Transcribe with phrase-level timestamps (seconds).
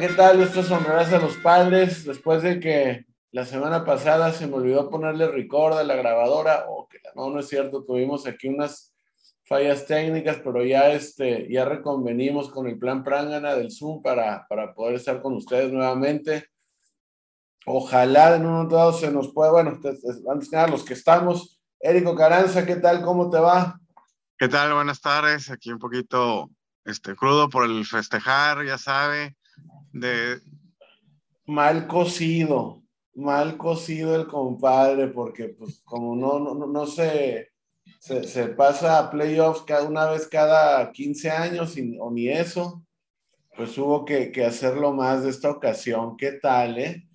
[0.00, 0.40] ¿qué tal?
[0.40, 2.04] Estas son a los padres.
[2.04, 6.98] Después de que la semana pasada se me olvidó ponerle record a la grabadora, que
[7.14, 8.92] no, no es cierto, tuvimos aquí unas
[9.44, 14.74] fallas técnicas, pero ya, este, ya reconvenimos con el plan Prangana del Zoom para, para
[14.74, 16.46] poder estar con ustedes nuevamente.
[17.66, 21.60] Ojalá en un momento dado se nos pueda, bueno, antes que nada, los que estamos.
[21.78, 23.02] Érico Caranza, ¿qué tal?
[23.02, 23.78] ¿Cómo te va?
[24.38, 24.72] ¿Qué tal?
[24.72, 25.50] Buenas tardes.
[25.50, 26.50] Aquí un poquito
[26.84, 29.36] este, crudo por el festejar, ya sabe
[29.92, 30.40] de...
[31.46, 32.82] Mal cocido,
[33.14, 37.50] mal cocido el compadre, porque pues como no, no, no se,
[38.00, 42.84] se, pasa a playoffs cada una vez cada 15 años o ni eso,
[43.56, 46.16] pues hubo que, que, hacerlo más de esta ocasión.
[46.16, 47.08] ¿Qué tal, eh?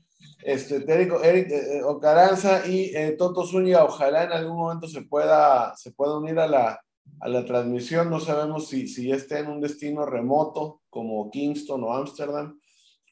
[0.44, 5.75] Este, Eric, Eric eh, Ocaranza y eh, Toto Zúñiga, ojalá en algún momento se pueda,
[5.75, 6.80] se pueda unir a la,
[7.19, 8.12] a la transmisión.
[8.12, 12.59] No sabemos si, si ya está en un destino remoto como Kingston o Ámsterdam,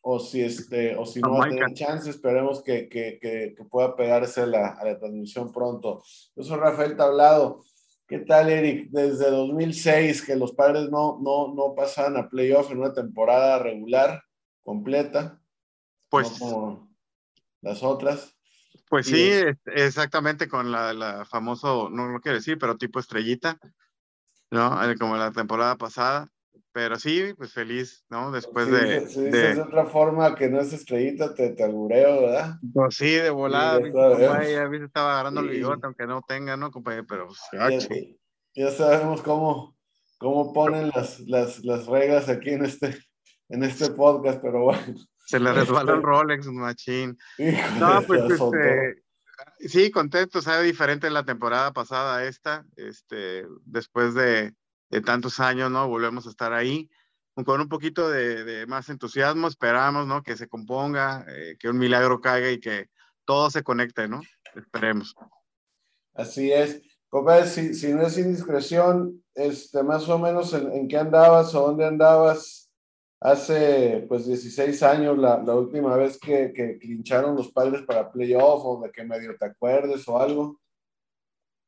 [0.05, 3.95] o si, este, o si no va a tener chance, esperemos que, que, que, pueda
[3.95, 6.03] pegarse a la, a la, transmisión pronto.
[6.35, 7.63] Yo soy Rafael Tablado.
[8.05, 8.89] ¿Qué tal, Eric?
[8.91, 14.21] Desde 2006 que los padres no, no, no pasaban a playoff en una temporada regular
[14.61, 15.41] completa.
[16.09, 16.38] Pues.
[16.38, 16.93] como
[17.61, 18.35] las otras.
[18.89, 19.31] Pues sí,
[19.65, 23.57] exactamente con la, la famoso, no lo quiero decir, pero tipo estrellita,
[24.51, 24.77] ¿no?
[24.99, 26.29] Como la temporada pasada.
[26.73, 28.31] Pero sí, pues feliz, ¿no?
[28.31, 29.61] Después de, si de...
[29.61, 32.55] otra forma que no es estrellita, te, te albureo, ¿verdad?
[32.73, 33.77] Pues sí, de volada.
[33.77, 37.05] Sí, ya, ya, estaba agarrando el bigote, aunque no tenga, ¿no, compañero?
[37.07, 37.39] Pero pues,
[37.88, 38.01] ya,
[38.55, 39.77] ya, sabemos cómo,
[40.17, 42.97] cómo ponen las, las, las reglas aquí en este,
[43.50, 44.95] en este podcast, pero bueno.
[45.28, 47.16] Se le resbaló el Rolex, machín.
[47.79, 49.03] no, pues este,
[49.59, 54.55] sí, contento, sabe diferente la temporada pasada a esta, este, después de
[54.93, 55.87] de tantos años, ¿no?
[55.87, 56.87] Volvemos a estar ahí
[57.45, 60.21] con un poquito de, más entusiasmo, esperamos, ¿no?
[60.21, 62.89] Que se componga, eh, que un milagro caiga y que
[63.25, 64.21] todo se conecte, ¿no?
[64.55, 65.15] Esperemos.
[66.13, 66.79] Así es.
[67.09, 71.85] Compadre, si, si no es indiscreción, este, más o menos en, qué andabas o dónde
[71.85, 72.71] andabas
[73.19, 78.61] hace pues 16 años, la, la última vez que, que clincharon los padres para playoff
[78.63, 80.59] o de que medio te acuerdes o algo.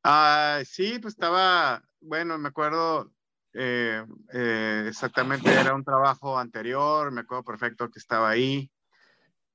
[0.04, 3.10] Ah, sí, pues estaba, bueno, me acuerdo,
[3.58, 8.70] eh, eh, exactamente, era un trabajo anterior, me acuerdo perfecto que estaba ahí.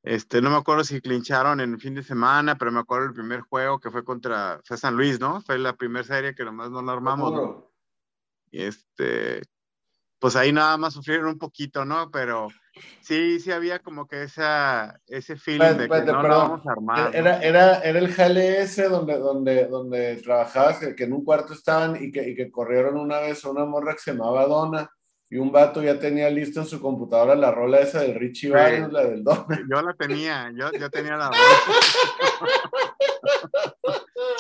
[0.04, 3.42] Este, no me acuerdo si clincharon en fin de semana, pero me acuerdo el primer
[3.42, 5.42] juego que fue contra fue San Luis, ¿no?
[5.42, 7.64] Fue la primera serie que nomás no la armamos.
[8.50, 9.44] Y este,
[10.22, 12.12] pues ahí nada más sufrieron un poquito, ¿no?
[12.12, 12.48] Pero
[13.02, 17.16] sí, sí había como que esa, ese feeling de que no lo vamos a armar.
[17.16, 22.02] Era, era, era el jale ese donde, donde, donde trabajabas, que, en un cuarto estaban
[22.02, 24.88] y que, y que corrieron una vez a una morra que se llamaba Donna
[25.28, 28.54] y un vato ya tenía listo en su computadora la rola esa del Richie sí.
[28.92, 29.60] la del Donna.
[29.68, 31.40] Yo la tenía, yo, yo tenía la rola.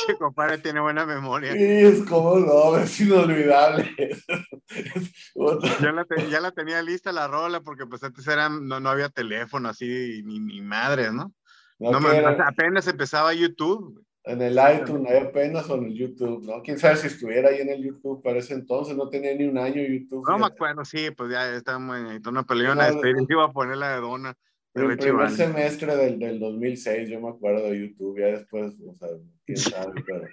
[0.07, 1.53] Chico, padre tiene buena memoria.
[1.53, 3.89] Sí, es como no, es inolvidable.
[5.35, 9.09] Yo la ya la tenía lista la rola porque pues antes eran, no, no había
[9.09, 11.33] teléfono así ni, ni madres, ¿no?
[11.79, 11.97] no,
[12.45, 14.05] apenas empezaba YouTube.
[14.23, 16.61] En el iTunes, apenas o en el YouTube, ¿no?
[16.61, 19.57] Quién sabe si estuviera ahí en el YouTube para ese entonces, no tenía ni un
[19.57, 20.23] año YouTube.
[20.29, 23.95] No me acuerdo, sí, pues ya estábamos en una peleona, no, iba a poner la
[23.95, 24.37] de Dona.
[24.73, 29.09] El primer semestre del, del 2006, yo me acuerdo de YouTube, ya después, o sea,
[29.45, 30.27] quién sabe, pero.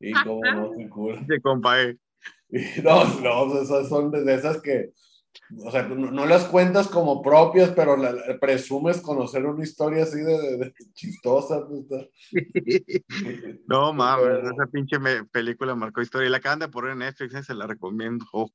[0.00, 1.18] Y cómo no, qué cool.
[1.28, 1.96] Sí, compadre.
[2.82, 4.92] no, no, esas son de esas que,
[5.64, 10.72] o sea, no, las cuentas como propias, pero la, presumes conocer una historia así de,
[10.94, 11.66] chistosa.
[11.66, 12.08] Pues,
[13.66, 14.98] no mames, esa pinche
[15.30, 17.42] película marcó historia y la acaban de poner en Netflix, ¿eh?
[17.42, 18.24] se la recomiendo.
[18.32, 18.50] Oh,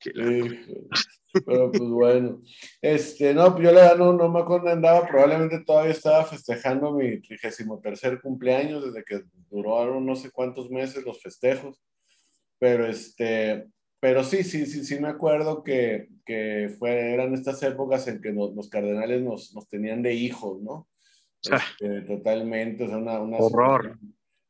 [1.45, 2.41] pero pues bueno,
[2.81, 8.21] este, no, yo la no, no me acuerdo andaba, probablemente todavía estaba festejando mi 33
[8.21, 11.81] cumpleaños, desde que duraron no sé cuántos meses los festejos,
[12.59, 13.67] pero este,
[14.01, 18.31] pero sí, sí, sí, sí me acuerdo que, que fue, eran estas épocas en que
[18.31, 20.89] los cardenales nos, nos, tenían de hijos, ¿no?
[21.43, 23.19] Este, totalmente, o sea, una...
[23.19, 23.99] una Horror.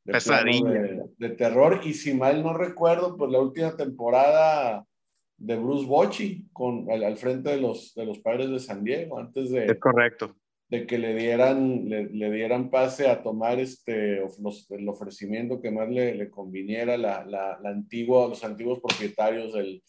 [0.04, 4.84] De, de, de, terror, y si mal no recuerdo, pues la última temporada
[5.38, 9.20] de Bruce Bochy con, al, al, frente de los, de los padres de San Diego,
[9.20, 9.66] antes de...
[9.66, 10.36] Es correcto.
[10.72, 14.24] De que le dieran, le, dieran pase a tomar este,
[14.70, 19.84] el ofrecimiento que más le, le conviniera la, la, la antigua, los antiguos propietarios del,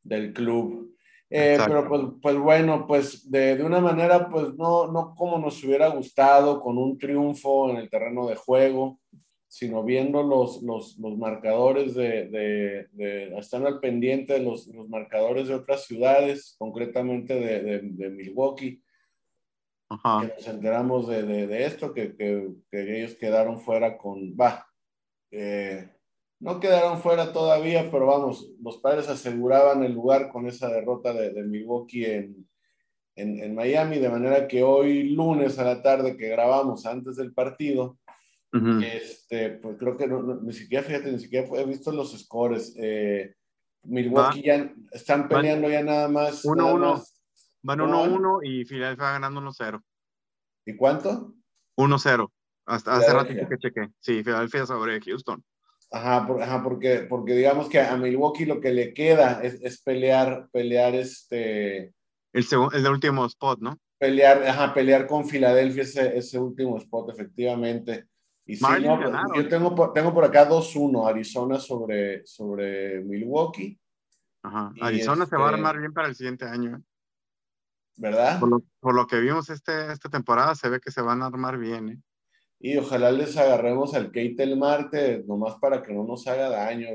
[0.00, 0.94] del club.
[1.28, 5.62] Eh, pero pues, pues, bueno, pues de, de, una manera, pues no, no como nos
[5.64, 9.00] hubiera gustado, con un triunfo en el terreno de juego,
[9.48, 14.88] sino viendo los, los, los marcadores de, de, de, están al pendiente de los, los
[14.88, 18.10] marcadores de otras ciudades, concretamente de, de
[19.88, 24.36] Milwaukee, que nos enteramos de, de, de esto, que, que, que, ellos quedaron fuera con,
[24.38, 24.66] va,
[25.30, 25.90] eh,
[26.40, 31.30] no quedaron fuera todavía, pero vamos, los padres aseguraban el lugar con esa derrota de,
[31.30, 32.48] de Milwaukee en,
[33.16, 37.32] en, en, Miami, de manera que hoy lunes a la tarde que grabamos antes del
[37.32, 37.98] partido,
[38.82, 42.74] este, pues creo que no, ni siquiera, fíjate, ni siquiera he visto los scores.
[42.78, 43.34] Eh,
[43.82, 46.44] Milwaukee ya están peleando ya nada más.
[46.44, 47.04] 1-1.
[47.62, 49.82] Van 1-1 y Philadelphia va ganando 1-0.
[50.66, 51.34] ¿Y cuánto?
[51.76, 52.30] 1-0.
[52.66, 53.88] Hasta hace ratito que chequé.
[53.98, 55.42] Sí, Philadelphia sobre Houston.
[55.90, 60.48] Ajá, ajá porque, porque digamos que a Milwaukee lo que le queda es, es pelear,
[60.52, 61.94] pelear este...
[62.32, 63.78] El, el último spot, ¿no?
[63.98, 68.06] Pelear, ajá, pelear con Filadelfia ese, ese último spot, efectivamente.
[68.44, 73.78] Y sí, no, pues, yo tengo por, tengo por acá 2-1, Arizona sobre, sobre Milwaukee.
[74.42, 76.82] Ajá, Arizona se va a este armar bien para el siguiente año.
[77.98, 78.40] ¿Verdad?
[78.40, 81.88] Por lo, que vimos este, esta temporada, se ve que se van a armar bien,
[81.90, 81.98] ¿eh?
[82.60, 86.88] Y ojalá les agarremos al Keitel Marte, nomás para que no nos haga daño.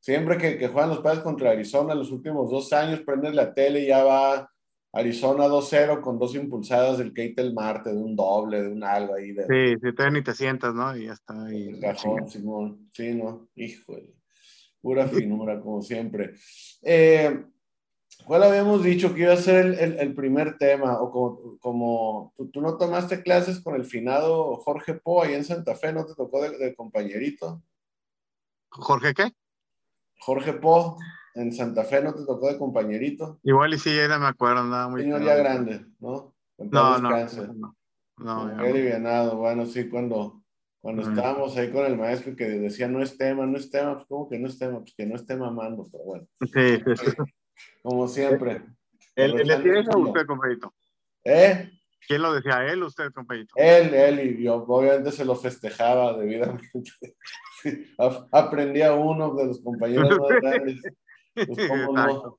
[0.00, 3.80] siempre que, que, juegan los padres contra Arizona, los últimos dos años, prendes la tele
[3.82, 4.50] y ya va
[4.92, 9.32] Arizona 2-0 con dos impulsadas del Keitel Marte, de un doble, de un algo ahí.
[9.32, 10.96] De, sí, si te ni te sientas, ¿no?
[10.96, 11.68] Y ya está ahí.
[11.68, 12.90] El cajón, Simón.
[12.92, 13.48] Sí, ¿no?
[13.54, 14.14] Híjole.
[14.80, 16.34] Pura finura, como siempre.
[16.82, 17.44] Eh,
[18.24, 21.00] ¿Cuál habíamos dicho que iba a ser el, el, primer tema?
[21.00, 25.74] O como, como ¿tú, no tomaste clases con el finado Jorge Po ahí en Santa
[25.74, 27.62] Fe, ¿no te tocó de, compañerito?
[28.70, 29.32] ¿Jorge qué?
[30.20, 30.98] Jorge Po
[31.34, 33.38] en Santa Fe, ¿no te tocó de compañerito?
[33.44, 36.34] Igual y sí, ya me acuerdo, nada muy Señor ya grande, ¿no?
[36.58, 37.74] No, no, no,
[38.18, 38.48] no.
[38.58, 40.42] no bueno, sí, cuando,
[40.80, 44.06] cuando estábamos ahí con el maestro que decía no es tema, no es tema, pues
[44.08, 44.80] ¿cómo que no es tema?
[44.80, 46.26] Pues que no esté mamando, pero bueno.
[46.40, 47.12] Sí, sí, sí.
[47.82, 48.62] Como siempre.
[49.14, 50.72] ¿Él, le decía eso a usted, compañito?
[51.24, 51.70] ¿Eh?
[52.06, 52.64] ¿Quién lo decía?
[52.64, 53.54] ¿Él o usted, compañito?
[53.56, 56.70] Él, él, y yo obviamente se lo festejaba debidamente.
[58.32, 60.80] Aprendía uno de los compañeros más grandes.
[61.34, 62.38] Pues, no?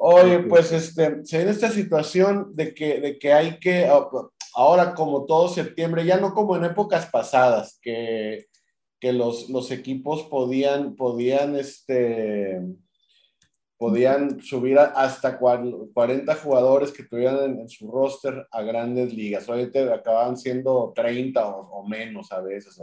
[0.00, 3.90] Oye, pues este, se viene esta situación de que, de que hay que,
[4.54, 8.46] ahora como todo septiembre, ya no como en épocas pasadas, que,
[9.00, 12.60] que los, los equipos podían, podían, este,
[13.78, 19.48] podían subir hasta 40 jugadores que tuvieran en, su roster a grandes ligas.
[19.48, 22.82] Ahorita acababan siendo 30 o, menos a veces.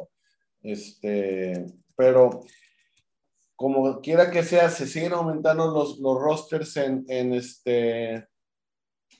[0.63, 1.65] Este,
[1.97, 2.45] pero
[3.57, 8.13] como quiera que sea, se siguen aumentando los, los rosters en, en este,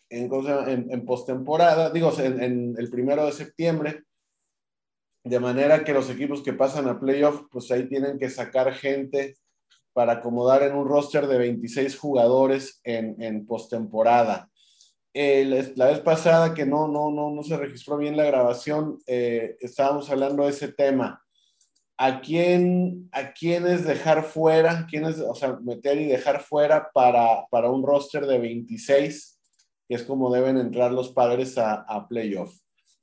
[0.10, 4.04] en, en, en postemporada, digo, en, en, el primero de septiembre,
[5.26, 9.36] de manera que los equipos que pasan a playoff, pues ahí tienen que sacar gente
[9.96, 14.50] para acomodar en un roster de 26 jugadores en, en postemporada.
[15.14, 20.10] la vez pasada que no, no, no, no se registró bien la grabación, eh, estábamos
[20.10, 21.24] hablando de ese tema.
[21.98, 24.86] ¿A quién, ¿A quiénes dejar fuera?
[24.90, 29.40] ¿Quiénes, o sea, meter y dejar fuera para, para un roster de 26,
[29.88, 32.54] que es como deben entrar los padres a, a playoff?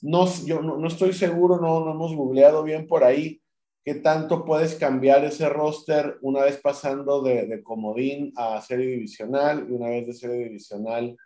[0.03, 3.42] No, yo no, no, estoy seguro, no, no hemos googleado bien por ahí,
[3.85, 9.67] ¿Qué tanto puedes cambiar ese roster una vez pasando de, de comodín a serie divisional
[9.69, 11.17] y una vez de serie divisional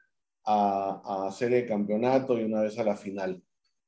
[0.44, 3.42] a, a, serie de campeonato y una vez a la final?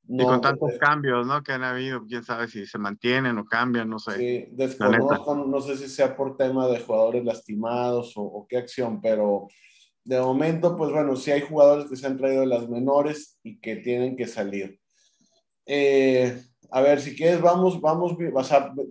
[0.05, 1.43] No, y con tantos cambios, ¿no?
[1.43, 4.17] Que han habido, quién sabe si se mantienen o cambian, no sé.
[4.17, 9.01] Sí, desconozco, no sé si sea por tema de jugadores lastimados o, o, qué acción,
[9.01, 9.49] pero
[10.05, 13.61] de momento, pues bueno, sí hay jugadores que se han traído de las menores y
[13.61, 14.79] que tienen que salir.
[15.67, 18.17] Eh, a ver, si quieres, vamos, vamos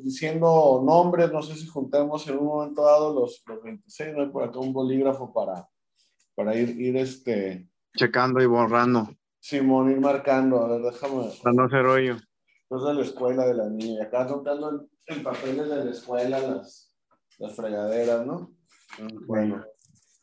[0.01, 4.29] diciendo nombres, no sé si juntemos en un momento dado los, los 26, no hay
[4.29, 5.67] por acá un bolígrafo para,
[6.35, 7.67] para ir, ir este...
[7.95, 9.09] Checando y borrando.
[9.39, 11.29] Simón, ir marcando, a ver, déjame...
[11.43, 12.17] Para no hacer hoyo.
[12.69, 16.39] No es la escuela de la niña, acá anotando el, el papel de la escuela,
[16.39, 16.93] las,
[17.37, 18.51] las fregaderas, ¿no?
[19.27, 19.63] Bueno,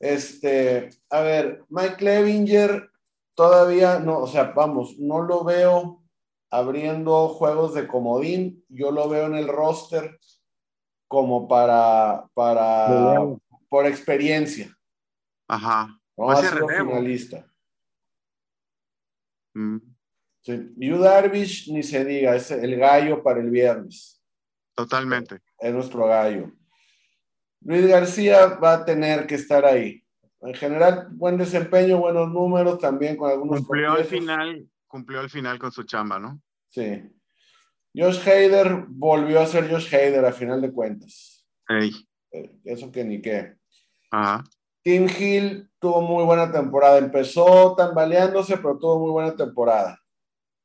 [0.00, 2.90] este, a ver, Mike Levinger
[3.34, 6.03] todavía no, o sea, vamos, no lo veo
[6.54, 8.64] abriendo juegos de comodín.
[8.68, 10.18] Yo lo veo en el roster
[11.08, 13.20] como para, para
[13.68, 14.76] por experiencia.
[15.48, 15.98] Ajá.
[16.16, 17.46] No ha sido finalista.
[19.54, 19.78] Mm.
[20.42, 20.72] Sí.
[20.76, 24.22] Yu Darvish, ni se diga, es el gallo para el viernes.
[24.74, 25.40] Totalmente.
[25.58, 26.52] Es nuestro gallo.
[27.62, 30.04] Luis García va a tener que estar ahí.
[30.40, 33.60] En general, buen desempeño, buenos números, también con algunos.
[33.60, 36.42] Cumplió al final, cumplió al final con su chamba, ¿no?
[36.74, 37.08] Sí.
[37.96, 41.46] Josh Hader volvió a ser Josh Hader a final de cuentas.
[41.68, 43.54] Eh, Eso que ni qué.
[44.10, 44.42] Ajá.
[44.82, 46.98] Tim Hill tuvo muy buena temporada.
[46.98, 50.00] Empezó tambaleándose, pero tuvo muy buena temporada.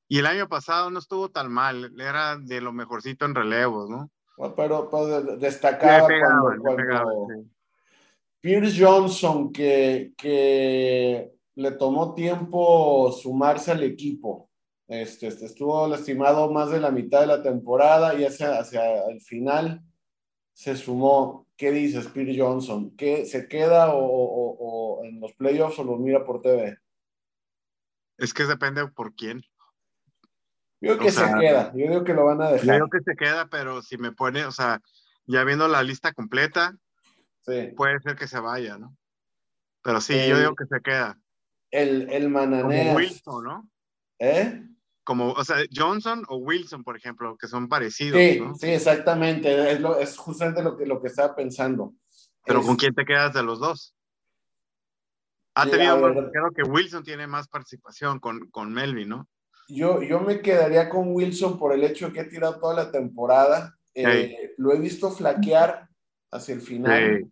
[0.08, 4.10] Y el año pasado no estuvo tan mal, era de lo mejorcito en relevos, ¿no?
[4.36, 7.52] Bueno, pero, pero destacaba pegaba, cuando, le cuando pegaba, sí.
[8.42, 14.49] Pierce Johnson, que, que le tomó tiempo sumarse al equipo.
[14.90, 19.22] Este, este, estuvo lastimado más de la mitad de la temporada y hacia, hacia el
[19.22, 19.84] final
[20.54, 21.48] se sumó.
[21.56, 22.96] ¿Qué dices, Pierce Johnson?
[22.98, 24.58] ¿Qué, ¿Se queda o, o-
[25.00, 26.78] o en los playoffs o los mira por TV?
[28.18, 29.42] Es que depende por quién.
[30.82, 32.76] Yo digo que O sea, se queda, yo digo que lo van a Yo dejar.
[32.76, 34.82] digo que se queda, pero si me pone, o sea,
[35.26, 36.76] ya viendo la lista completa,
[37.42, 37.74] Sí.
[37.76, 38.96] puede ser que se vaya, ¿no?
[39.84, 41.20] Pero sí, yo digo que se queda.
[41.72, 42.96] El, el Como.
[42.96, 43.70] Wilson, ¿no?
[44.20, 44.64] ¿Eh?
[45.10, 48.54] Como, o sea, Johnson o Wilson, por ejemplo, que son parecidos, Sí, ¿no?
[48.54, 49.72] sí, exactamente.
[49.72, 51.96] Es, lo, es justamente lo que, lo que estaba pensando.
[52.46, 53.96] Pero Es- ¿con quién te quedas de los dos?
[55.56, 59.28] Ha Sí, tenido más, creo que Wilson tiene más participación con, con Melvin, ¿no?
[59.68, 62.92] Yo, yo me quedaría con Wilson por el hecho de que ha tirado toda la
[62.92, 63.76] temporada.
[63.96, 65.90] Eh, Lo he visto flaquear
[66.32, 67.28] hacia el final.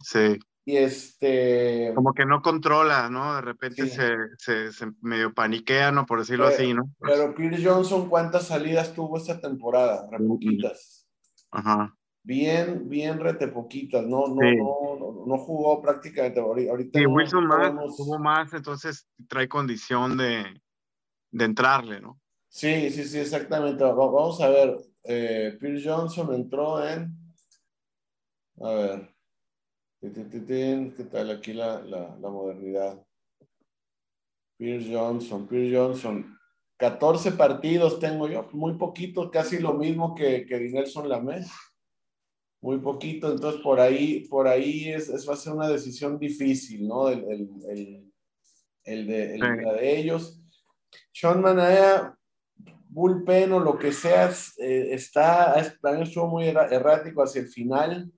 [0.00, 0.38] Sí, sí.
[0.64, 1.92] Y este.
[1.94, 3.34] Como que no controla, ¿no?
[3.34, 3.90] De repente Sí.
[3.96, 6.06] se, se, se medio paniquea, ¿no?
[6.06, 6.84] Por decirlo Pero- así, ¿no?
[7.00, 10.06] Pero Pierce Johnson, ¿cuántas salidas tuvo esta temporada?
[10.10, 11.08] Re poquitas.
[11.50, 11.96] Ajá.
[12.22, 14.06] Bien, bien rete poquitas.
[14.06, 14.56] No, no, Sí.
[14.56, 16.40] no, no, no jugó prácticamente.
[16.40, 20.44] Ahori- Ahorita Sí, no- Wilson más, vemos- tuvo más, entonces trae condición de,
[21.32, 22.20] de entrarle, ¿no?
[22.48, 23.82] Sí, sí, sí, exactamente.
[23.82, 24.76] Va- Vamos a ver.
[25.02, 27.16] Eh, Pierce Johnson entró en.
[28.60, 29.08] A ver.
[29.08, 29.91] Ti, ti, ti, tin.
[30.96, 33.00] ¿Qué tal aquí la, la, modernidad?
[34.58, 36.36] Pierce Johnson, Pierce Johnson.
[36.76, 41.44] 14 partidos tengo yo, muy poquito, casi lo mismo que, que Nelson Lamé.
[42.60, 46.88] Muy poquito, entonces por ahí, por ahí es, es- va a ser una decisión difícil,
[46.88, 47.08] ¿no?
[47.08, 48.12] El, el, el,
[48.84, 50.42] el de, de ellos.
[51.12, 52.16] Sean Manaya,
[52.88, 58.10] bullpen o lo que sea, eh, está, es- también estuvo muy errático hacia el final.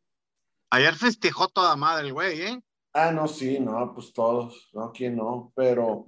[0.75, 2.61] Ayer festejó toda madre el güey, ¿eh?
[2.95, 6.04] Ah, no, sí, no, pues todos, no, quién no, pero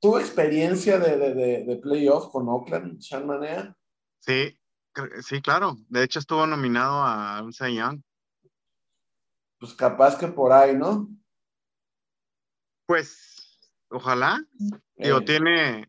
[0.00, 3.76] ¿tuvo experiencia de, de, de, de playoff con Oakland, Sean Manea?
[4.18, 4.58] Sí,
[5.22, 5.76] sí, claro.
[5.88, 8.02] De hecho, estuvo nominado a un Cy Young.
[9.60, 11.08] Pues capaz que por ahí, ¿no?
[12.86, 14.44] Pues, ojalá.
[14.96, 15.88] Digo, Eh, tiene,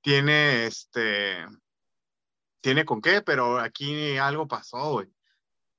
[0.00, 1.44] tiene este,
[2.60, 5.12] tiene con qué, pero aquí algo pasó, güey.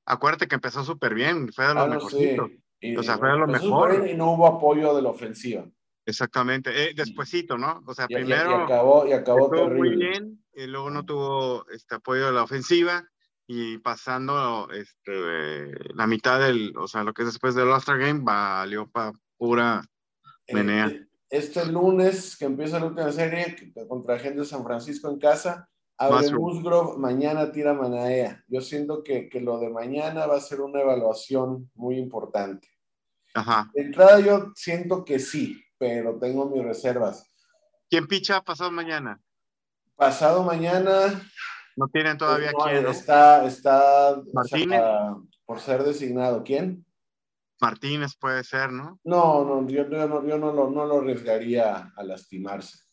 [0.06, 2.38] Acuérdate que empezó súper bien, fue de los ah, no, sí.
[2.82, 4.08] Y- O sea, fue de lo mejor.
[4.08, 5.66] Y no hubo apoyo de la ofensiva.
[6.06, 6.70] Exactamente.
[6.90, 7.82] Eh, despuesito, ¿no?
[7.88, 11.04] O sea, Y, y- y primero acabó, y acabó estuvo muy bien, y luego no
[11.04, 13.04] tuvo este apoyo de la ofensiva,
[13.48, 18.22] y pasando este, la mitad del, o sea, lo que es después del All-Star Game,
[18.24, 19.84] valió para pura
[20.52, 20.88] menea.
[20.88, 25.68] Eh, este lunes, que empieza la última serie contra gente de San Francisco en casa,
[25.98, 26.40] abre Musgrove.
[26.40, 28.44] Musgrove, mañana tira Manaea.
[28.48, 32.68] Yo siento que, que lo de mañana va a ser una evaluación muy importante.
[33.34, 33.70] Ajá.
[33.74, 37.26] De entrada yo siento que sí, pero tengo mis reservas.
[37.90, 39.22] ¿Quién picha pasado mañana?
[39.96, 41.22] Pasado mañana
[41.76, 42.90] No tienen todavía no, quién, ¿no?
[42.90, 44.82] está, está o sea, Martínez.
[45.46, 46.44] por ser designado.
[46.44, 46.86] ¿Quién?
[47.62, 49.00] Martínez puede ser, ¿no?
[49.04, 52.85] No, no, yo, yo no, yo no, lo, no lo arriesgaría a lastimarse.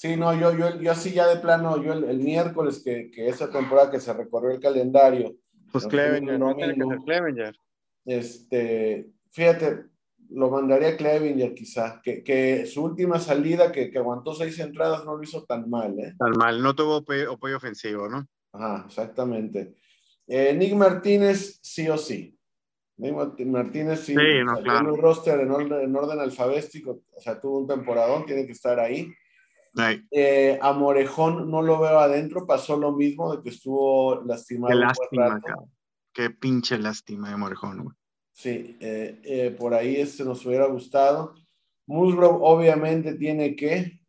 [0.00, 3.26] Sí, no, yo, yo, yo sí ya de plano, yo el, el miércoles que, que
[3.28, 5.34] esa temporada que se recorrió el calendario,
[5.72, 7.56] Pues No, Clevenger, no, tiene que ser Clevenger.
[8.04, 9.86] este, fíjate,
[10.30, 15.04] lo mandaría a Clevinger quizá, que, que su última salida que, que aguantó seis entradas
[15.04, 16.14] no lo hizo tan mal, ¿eh?
[16.16, 18.24] Tan mal, no tuvo apoyo, ofensivo, ¿no?
[18.52, 19.74] Ajá, exactamente.
[20.28, 22.38] Eh, Nick Martínez, sí o sí.
[22.98, 24.88] Nick Mart- Martínez, sí, Sí, no, salió claro.
[24.90, 28.52] en el roster en orden, en orden alfabético, o sea, tuvo un temporadón, tiene que
[28.52, 29.12] estar ahí.
[30.10, 34.72] Eh, a Morejón no lo veo adentro, pasó lo mismo de que estuvo lastimado.
[34.72, 35.72] qué lástima, cabrón.
[36.12, 37.96] Qué pinche lástima de Morejón, güey.
[38.32, 41.34] Sí, eh, eh, por ahí este nos hubiera gustado.
[41.86, 44.00] Musgrove obviamente tiene que,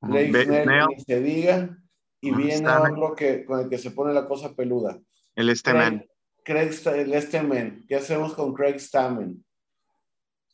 [0.00, 1.78] Blake Snell, ni se diga,
[2.20, 4.98] y viene otro que, con el que se pone la cosa peluda.
[5.36, 6.06] el este Craig.
[6.44, 7.84] Craig el este.
[7.88, 9.44] ¿Qué hacemos con Craig Stammen?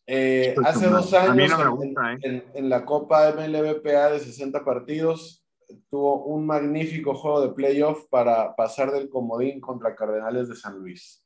[0.07, 2.19] Eh, hace dos años, no gusta, ¿eh?
[2.23, 5.45] en, en la Copa MLBPA de 60 partidos,
[5.89, 11.25] tuvo un magnífico juego de playoff para pasar del comodín contra Cardenales de San Luis.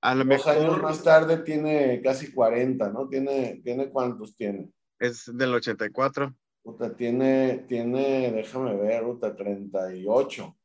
[0.00, 3.08] A lo Dos años más tarde tiene casi 40, ¿no?
[3.08, 4.70] Tiene, tiene cuántos tiene.
[4.98, 6.34] es del 84.
[6.62, 10.56] Puta, tiene, tiene, déjame ver, puta, 38.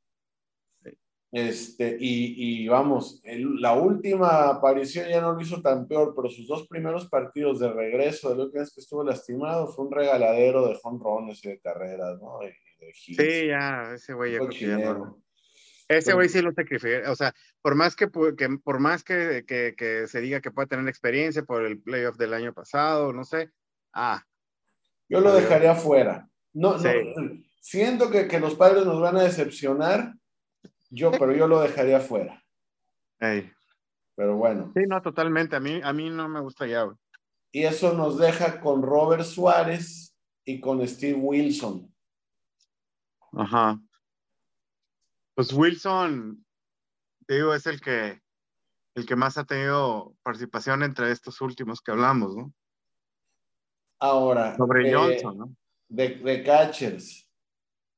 [1.31, 6.29] Este, y, y vamos, el- la última aparición ya no lo hizo tan peor, pero
[6.29, 9.91] sus dos primeros partidos de regreso de lo que es que estuvo lastimado fue un
[9.91, 12.39] regaladero de jonrones y de carreras, ¿no?
[12.39, 12.55] De.
[12.93, 15.21] Sí, ya, ese güey ya no.
[15.87, 17.11] Ese güey sí lo sacrifica.
[17.11, 18.07] O sea, por más que,
[18.37, 22.15] que por más que, que, que se diga que puede tener experiencia por el playoff
[22.17, 23.49] del año pasado, no sé.
[23.93, 24.23] Ah,
[25.09, 26.29] Yo lo dejaría fuera.
[26.53, 27.43] No, no, Sí.
[27.59, 30.13] siento que, que los padres nos van a decepcionar,
[30.89, 32.43] yo, pero yo lo dejaría fuera.
[33.19, 34.71] Pero bueno.
[34.75, 35.55] Sí, no, totalmente.
[35.55, 36.97] A mí, a mí no me gusta ya, güey.
[37.51, 40.15] Y eso nos deja con Robert Suárez
[40.45, 41.93] y con Steve Wilson.
[43.33, 43.79] Ajá.
[45.35, 46.45] Pues Wilson,
[47.25, 48.21] te digo, es el que,
[48.95, 52.53] el que más ha tenido participación entre estos últimos que hablamos, ¿no?
[53.99, 55.55] Ahora, Sobre eh, Johnson, ¿no?
[55.89, 57.28] de, de catchers,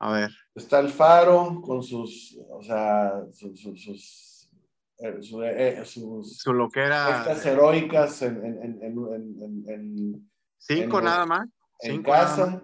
[0.04, 0.32] A ver.
[0.56, 4.50] está Alfaro con sus, o sea, sus, sus, sus,
[4.98, 7.18] eh, su- eh, sus Su loquera.
[7.24, 11.48] gestas heroicas en, en, en, en, en- en- Cinco en los- nada más.
[11.82, 12.36] en Cinco nada más.
[12.36, 12.64] casa.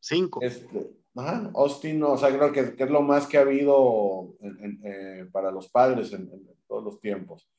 [0.00, 0.40] Cinco.
[0.42, 4.34] Este, ajá, Austin, no, o sea, creo que, que es lo más que ha habido
[4.40, 7.50] en- en, eh, para los padres en, en todos los tiempos.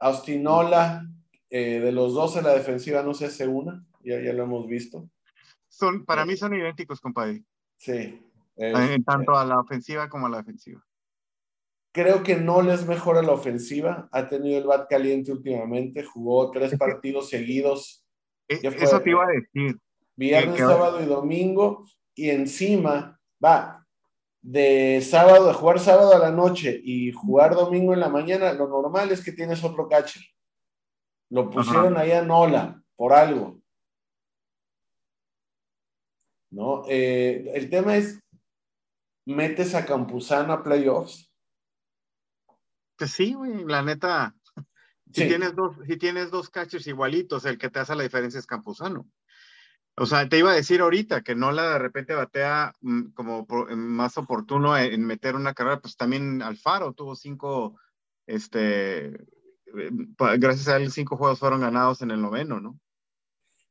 [0.00, 1.06] Austinola,
[1.50, 4.66] eh, de los dos en la defensiva no se hace una, ya, ya lo hemos
[4.66, 5.08] visto.
[5.68, 7.44] Son, para mí son idénticos, compadre.
[7.76, 8.22] Sí.
[8.56, 10.82] Este, tanto a la ofensiva como a la defensiva.
[11.92, 16.76] creo que no les mejora la ofensiva, ha tenido el bat caliente últimamente, jugó tres
[16.78, 18.02] partidos seguidos,
[18.48, 19.78] E- fue- Eso te iba a decir.
[20.14, 21.84] viernes, sábado y domingo,
[22.14, 23.86] y encima va
[24.42, 28.68] de sábado, de jugar sábado a la noche y jugar domingo en la mañana, lo
[28.68, 30.22] normal es que tienes otro catcher.
[31.30, 33.58] Lo pusieron ahí a Nola por algo.
[36.50, 36.84] ¿No?
[36.88, 38.20] Eh, el tema es,
[39.26, 41.30] metes a Campuzano a playoffs.
[42.96, 44.34] Pues sí, güey, la neta.
[45.12, 45.28] Si, Sí.
[45.28, 49.06] tienes dos, si tienes dos catchers igualitos, el que te hace la diferencia es Campuzano.
[49.96, 53.74] O sea, te iba a decir ahorita que Nola de repente batea mm, como por-
[53.76, 57.78] más oportuno en, meter una carrera, pues también Alfaro tuvo cinco,
[58.26, 59.90] este, eh,
[60.38, 62.78] gracias a él, cinco juegos fueron ganados en el noveno, ¿no?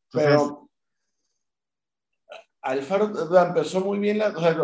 [0.06, 0.70] Entonces, Pero
[2.62, 4.58] Alfaro o sea, empezó muy bien, la, o sea,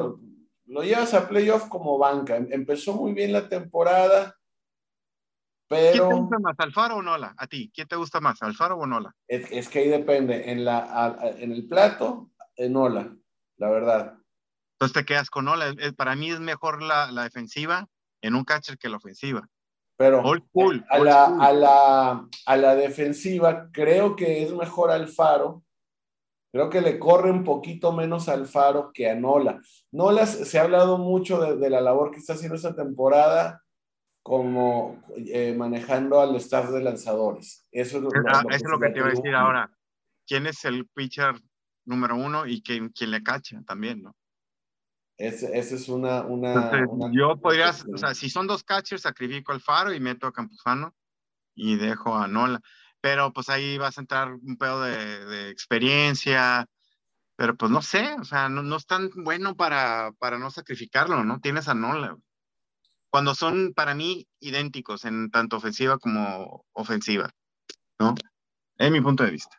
[0.71, 2.35] lo, llevas a playoff como banca.
[2.37, 4.35] Em- Empezó muy bien la temporada,
[5.67, 7.33] ¿quién te pero gusta más, Alfaro o Nola?
[7.37, 9.13] A ti, ¿quién te gusta más, Alfaro o Nola?
[9.27, 10.51] es, es que ahí depende.
[10.51, 13.15] En, la, a- en el plato, en Ola,
[13.57, 14.17] la verdad.
[14.75, 15.73] Entonces te quedas con Nola.
[15.95, 17.87] Para mí es mejor la, la defensiva
[18.21, 19.47] en un catcher que la ofensiva.
[19.97, 20.23] Pero
[20.89, 25.63] a, la, a, la, a la defensiva, creo que es mejor Alfaro.
[26.51, 29.61] Creo que le corre un poquito menos a Alfaro que a Nola.
[29.91, 33.63] Nola se ha hablado mucho de, de la labor que está haciendo esta temporada
[34.23, 37.67] como eh, manejando al staff de lanzadores.
[37.71, 39.35] Eso es lo, Ah, lo eso es lo se que le te iba a decir
[39.35, 39.77] ahora.
[40.27, 41.35] ¿Quién es el pitcher
[41.85, 44.15] número uno y quién, quién le cacha también, no?
[45.17, 46.21] Esa es una...
[46.23, 49.99] una, Entonces, una- yo podría, o sea, si son dos catchers, sacrifico al Faro y
[49.99, 50.95] meto a Campuzano
[51.55, 52.59] y dejo a Nola.
[53.01, 56.67] Pero pues ahí vas a entrar un pedo de, de experiencia,
[57.35, 61.23] pero pues no sé, o sea, no, no es tan bueno para, para no sacrificarlo,
[61.23, 61.39] ¿no?
[61.39, 62.15] Tienes a Nola.
[63.09, 67.31] Cuando son para mí idénticos en tanto ofensiva como ofensiva,
[67.99, 68.13] ¿no?
[68.77, 69.57] Es mi punto de vista.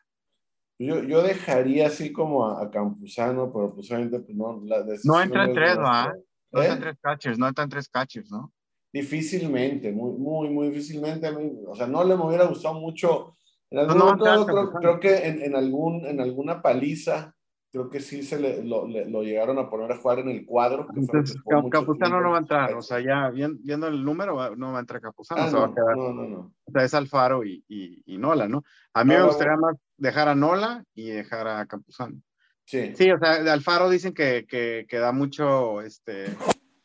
[0.78, 5.20] Yo, yo dejaría así como a, a Campuzano, pero pues obviamente pues, no, la No
[5.20, 6.04] entra en decisión tres, es ¿va?
[6.04, 6.22] nuestra.
[6.52, 6.64] No ¿Eh?
[6.64, 8.52] están tres catchers, no están tres catchers, ¿no?
[8.92, 11.26] Difícilmente, muy, muy, muy difícilmente.
[11.26, 13.36] A mí, o sea, no le me hubiera gustado mucho.
[13.70, 17.34] En algún No, no, momento creo, creo que en, en, algún, en alguna paliza,
[17.70, 20.44] creo que sí se le, lo, le- lo llegaron a poner a jugar en el
[20.44, 20.86] cuadro.
[20.88, 24.54] que que Capuzano no va a entrar, o sea, ya vien- viendo el número, va-
[24.54, 26.52] no va a entrar Capuzano, Ah, se va a quedar, no, no, no.
[26.66, 28.62] o sea, es Alfaro y, y, y Nola, ¿no?
[28.92, 32.20] A mí me gustaría más dejar a Nola y dejar a Campuzano.
[32.66, 32.92] Sí.
[32.94, 36.26] Sí, o sea, de Alfaro dicen que, que, que da mucho, este,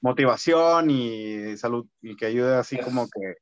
[0.02, 3.36] motivación y salud, y que ayuda así como que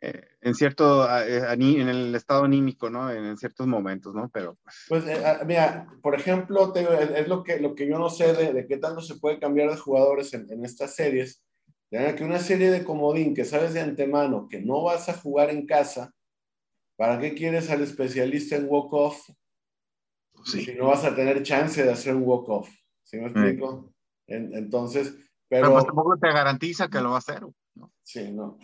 [0.00, 3.10] eh, en cierto, eh, en el estado anímico, ¿no?
[3.10, 4.30] En, ciertos momentos, ¿no?
[4.32, 6.82] Pero, pues, Pues eh, ah, mira, por ejemplo, te
[7.20, 9.70] es, lo, que, lo que yo no sé de, de qué tanto se puede cambiar
[9.70, 11.42] de jugadores en, en estas series.
[11.90, 15.50] Ya que una serie de comodín que sabes de antemano que no vas a jugar
[15.50, 16.12] en casa,
[16.98, 19.30] ¿Para qué quieres al especialista en walk-off?
[20.44, 22.68] Si no vas a tener chance de hacer un walk-off.
[23.04, 23.94] ¿Sí me explico?
[24.26, 25.14] entonces,
[25.48, 25.72] pero...
[25.72, 27.42] pues tampoco te garantiza que lo va a hacer.
[27.74, 27.92] ¿no?
[28.02, 28.58] Sí, no.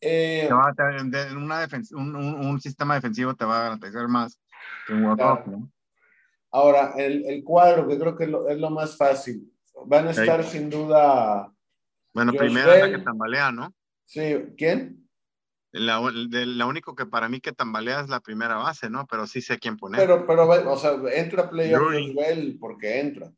[0.00, 4.38] Eh, una un, un, sistema defensivo te va a garantizar más
[4.86, 5.70] que un walk-off, ¿no?
[6.50, 9.50] Ahora, el, el, cuadro, que creo que es lo, es lo más fácil.
[9.86, 11.50] Van a estar sin duda.
[12.12, 13.74] Bueno, primero la que tambalea, ¿no?
[14.04, 15.08] Sí, ¿quién?
[15.72, 19.06] La, la, único que para mí que tambalea es la primera base, ¿no?
[19.08, 20.00] Pero sí sé quién poner.
[20.00, 23.32] Pero, pero, o sea, entra playoff Josuel porque entra.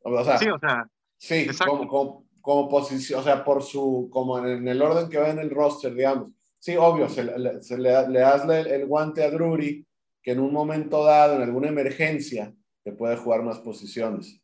[0.00, 0.86] O sea, sí, o sea.
[1.16, 5.30] Sí, como, como, como, posición, o sea, por su, como en el orden que va
[5.30, 6.32] en el roster, digamos.
[6.58, 9.86] Sí, obvio, se, le, se le, le das el, el, guante a Drury,
[10.22, 14.40] que en un momento dado, en alguna emergencia, te puede jugar más posiciones.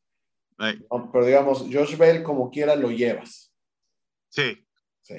[0.57, 3.53] pero digamos, Josh Bell como quiera lo llevas.
[4.29, 4.59] Sí.
[5.01, 5.17] Sí.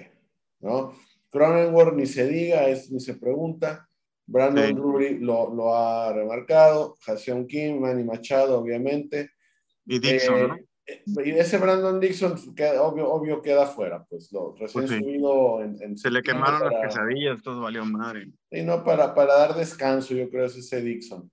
[0.60, 0.94] ¿No?
[1.30, 3.90] Cronenworth ni se diga, es, ni se pregunta.
[4.28, 6.96] Brandon Drury lo, lo, ha remarcado.
[7.02, 9.32] Jason Kim, Manny Machado, obviamente.
[9.86, 10.58] Y Dixon, eh, ¿no?
[10.88, 12.34] Y ese Brandon Dixon,
[12.80, 17.42] obvio, obvio queda fuera, pues lo recién pues subido en, Se le quemaron las quesadillas,
[17.42, 18.32] todo valió madre.
[18.52, 21.32] Y no, para, para dar descanso, yo creo, es ese Dixon.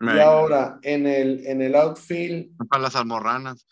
[0.00, 2.56] Y ahora, en el, en el outfield.
[2.68, 3.66] Para las almorranas.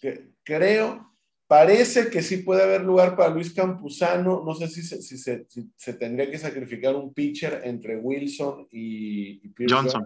[0.00, 1.12] Que, creo,
[1.46, 4.42] parece que sí puede haber lugar para Luis Campuzano.
[4.44, 9.44] No sé si se, si se, se tendría que sacrificar un pitcher entre Wilson y,
[9.44, 10.04] y Johnson.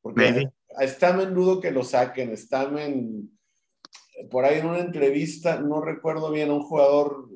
[0.00, 0.48] Porque
[0.80, 2.34] está menudo que lo saquen.
[2.78, 3.30] en
[4.30, 7.28] por ahí en una entrevista, no recuerdo bien, un jugador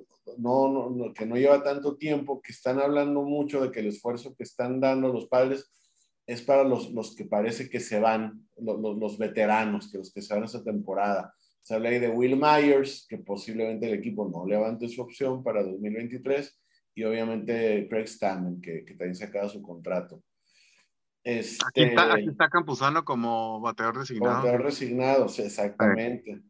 [1.15, 4.81] que no lleva tanto tiempo, que están hablando mucho de que el esfuerzo que están
[4.81, 5.71] dando los padres
[6.27, 10.33] es para los, los que parece que se van, los, veteranos, que los que se
[10.33, 11.35] van esta temporada.
[11.63, 15.63] Se habla ahí de Will Myers, que posiblemente el equipo no levante su opción para
[15.63, 16.59] 2023,
[16.95, 20.23] y obviamente Craig Stammen, que, también se su contrato.
[21.23, 24.37] Este, aquí, está, aquí está Campuzano como bateador resignado.
[24.37, 26.43] Bateador resignado, exactamente.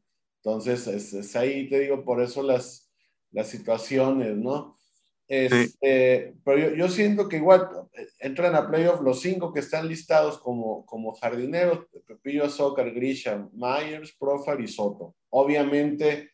[0.42, 2.90] Entonces, es, es, ahí te digo, por eso las,
[3.30, 4.78] las situaciones, ¿no?
[5.26, 9.86] Este, Pero yo, yo, siento que igual eh, entran a playoff los cinco que están
[9.86, 15.14] listados como, como jardineros, Pepillo Azócar, Grisha, Myers, Profar y Soto.
[15.28, 16.32] Obviamente,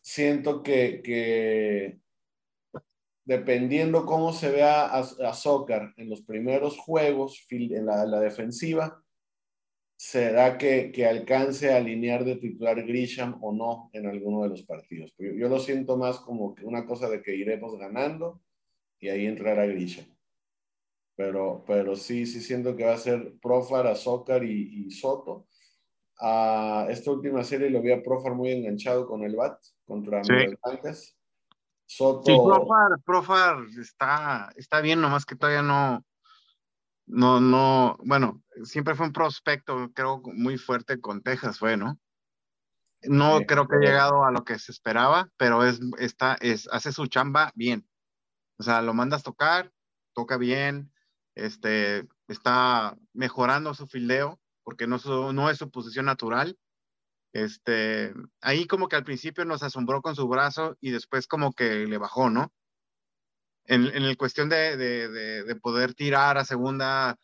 [0.00, 2.01] siento que, que
[3.24, 9.02] dependiendo cómo se vea a, Azócar en los primeros juegos, en la, la defensiva,
[9.96, 14.62] será que, que, alcance a alinear de titular Grisham o no en alguno de los
[14.64, 15.14] partidos.
[15.16, 18.40] Yo, yo, lo siento más como que una cosa de que iremos ganando
[18.98, 20.06] y ahí entrará Grisham.
[21.14, 25.46] Pero, pero sí, sí siento que va a ser Profar, Azócar y, y Soto.
[26.18, 30.32] A esta última serie lo vi a Profar muy enganchado con el BAT contra sí.
[30.64, 31.16] Blancas.
[31.94, 32.22] Soto...
[32.24, 36.02] Sí, Profar, Profar está, está bien, nomás que todavía no,
[37.06, 42.00] no, no, bueno, siempre fue un prospecto, creo, muy fuerte con Texas, fue, ¿no?
[43.02, 46.92] No creo que ha llegado a lo que se esperaba, pero es, está, es, hace
[46.92, 47.86] su chamba bien.
[48.58, 49.70] O sea, lo mandas tocar,
[50.14, 50.92] toca bien,
[51.34, 54.98] este, está mejorando su fildeo, porque no,
[55.32, 56.56] no es su posición natural.
[57.32, 61.86] Este, ahí como que al principio nos asombró con su brazo y después como que
[61.86, 62.52] le bajó, ¿no?
[63.66, 65.08] en, en el cuestión de, de,
[65.44, 67.18] de, poder tirar a segunda,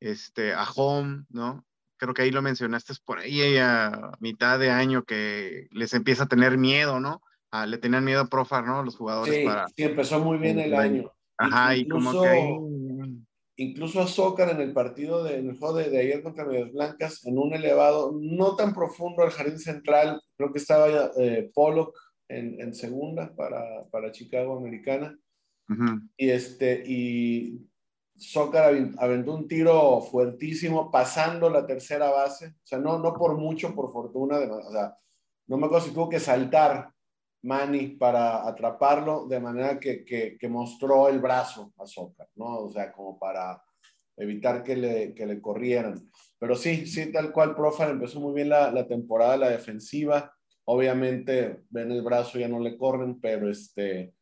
[0.00, 1.64] este, a home, ¿no?
[1.96, 6.28] Creo que ahí lo mencionaste por ahí a mitad de año que les empieza a
[6.28, 7.22] tener miedo, ¿no?
[7.50, 8.82] Ah, le tenían miedo a Profar, ¿no?
[8.82, 9.66] Los jugadores sí, para...
[9.68, 11.12] Sí, empezó muy bien el año.
[11.36, 12.48] Ajá, incluso, y como que ahí...
[13.60, 16.72] Incluso a Zócar en el partido de, en el juego de, de, ayer contra Medias
[16.72, 21.94] Blancas, en un elevado, no tan profundo al jardín central, creo que estaba eh, Pollock
[22.28, 25.14] en, en segunda para, para Chicago Americana
[26.16, 27.68] y, este, y
[28.18, 32.48] Zócar aventó un tiro fuertísimo pasando la tercera base.
[32.48, 34.38] O sea, no, no por mucho, por fortuna.
[34.38, 34.96] De, o sea,
[35.46, 36.90] no me acuerdo si tuvo que saltar
[37.42, 42.60] Manny para atraparlo, de manera que, que, mostró el brazo a Zócar, ¿no?
[42.60, 43.62] O sea, como para
[44.16, 46.10] evitar que le, que le corrieran.
[46.38, 50.32] Pero sí, sí, tal cual, Profar empezó muy bien la, la temporada, la defensiva.
[50.64, 54.14] Obviamente, ven el brazo, ya no le corren, pero este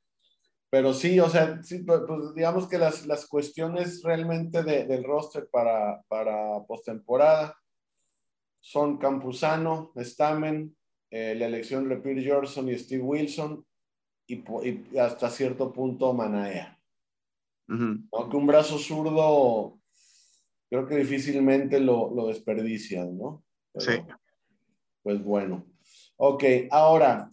[0.71, 2.01] pero sí, o sea, sí, pues,
[2.35, 7.57] digamos que las, las cuestiones realmente de, del roster para, para postemporada
[8.61, 10.77] son Campuzano, Stamen,
[11.11, 13.64] eh, la elección de Peter Jordan y Steve Wilson
[14.27, 16.79] y, y, hasta cierto punto Manaea.
[17.68, 19.79] Aunque un brazo zurdo
[20.71, 23.44] creo que difícilmente lo, lo desperdician, ¿no?
[23.79, 23.92] sí.
[25.03, 25.64] Pues bueno.
[26.16, 27.31] Ok, ahora,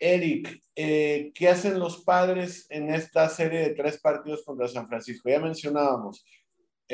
[0.00, 5.28] Eric, eh, ¿qué hacen los padres en esta serie de tres partidos contra San Francisco?
[5.28, 6.24] Ya mencionábamos,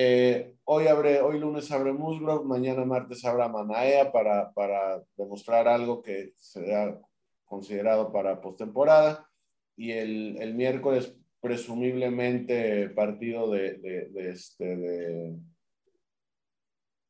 [0.01, 6.03] eh, hoy, abre, hoy lunes abre Musgrove, mañana martes habrá Manaea para, para demostrar algo
[6.03, 6.97] que será
[7.45, 9.29] considerado para postemporada
[9.77, 15.37] y el, el, miércoles presumiblemente partido de, de, de este de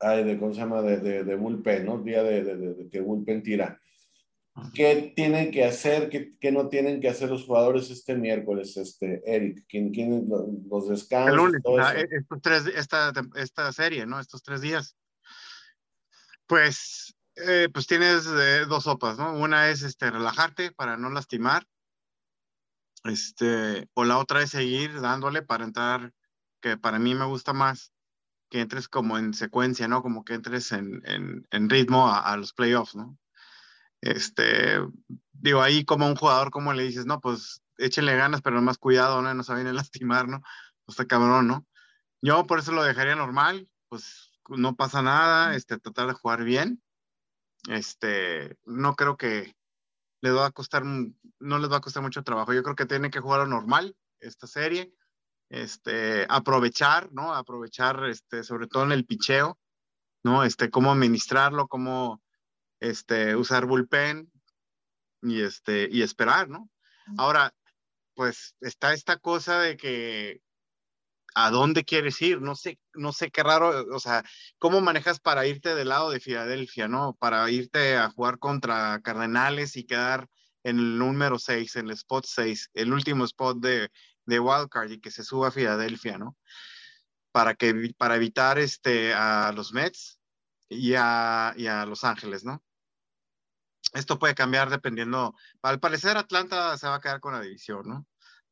[0.00, 1.98] ay, de cómo se llama de, de, de bullpen, ¿no?
[1.98, 3.78] Día de, que bullpen tira.
[4.74, 6.08] ¿Qué tienen que hacer?
[6.08, 9.64] ¿Qué, ¿Qué, no tienen que hacer los jugadores este miércoles, este, Eric?
[9.68, 10.28] ¿Quién, quién
[10.68, 11.30] los descansos?
[11.30, 11.62] El lunes,
[12.10, 14.20] estos tres, esta, esta serie, ¿no?
[14.20, 14.96] Estos tres días.
[16.46, 19.38] Pues, eh, pues tienes eh, dos sopas, ¿no?
[19.38, 21.66] Una es este, relajarte para no lastimar.
[23.04, 26.12] Este, o la otra es seguir dándole para entrar,
[26.60, 27.92] que para mí me gusta más,
[28.50, 30.02] que entres como en secuencia, ¿no?
[30.02, 33.18] Como que entres en, en, en ritmo a, a los playoffs, ¿no?
[34.00, 34.78] Este,
[35.32, 39.22] digo, ahí como un jugador, como le dices, no, pues échenle ganas, pero más cuidado,
[39.22, 39.32] ¿no?
[39.34, 40.40] No se vayan a lastimar, ¿no?
[40.84, 41.66] Pues está cabrón, ¿no?
[42.22, 46.82] Yo por eso lo dejaría normal, pues no pasa nada, este, tratar de jugar bien.
[47.68, 49.54] Este, no creo que
[50.20, 52.52] les va a costar, no les va a costar mucho trabajo.
[52.52, 54.92] Yo creo que tienen que jugar normal esta serie,
[55.48, 57.34] este, aprovechar, ¿no?
[57.34, 59.58] Aprovechar, este, sobre todo en el picheo,
[60.24, 60.44] ¿no?
[60.44, 62.20] Este, cómo administrarlo, cómo,
[62.80, 64.30] este, usar bullpen
[65.22, 66.70] y, este, y esperar, ¿no?
[67.16, 67.54] Ahora,
[68.14, 70.42] pues está esta cosa de que
[71.34, 74.24] a dónde quieres ir, no sé, no sé qué raro, o sea,
[74.58, 77.16] cómo manejas para irte del lado de Filadelfia, ¿no?
[77.18, 80.28] Para irte a jugar contra Cardenales y quedar
[80.64, 83.90] en el número 6, en el spot 6, el último spot de,
[84.26, 86.36] de Wildcard y que se suba a Filadelfia, ¿no?
[87.30, 90.18] Para, que, para evitar este, a los Mets
[90.68, 92.62] y a, y a Los Ángeles, ¿no?
[93.92, 95.34] Esto puede cambiar dependiendo.
[95.62, 98.06] Al parecer, Atlanta se va a quedar con la división, ¿no?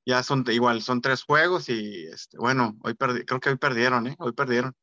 [0.05, 4.07] Ya son igual, son tres juegos y este, bueno, hoy perdí, creo que hoy perdieron,
[4.07, 4.17] ¿eh?
[4.19, 4.75] Hoy perdieron.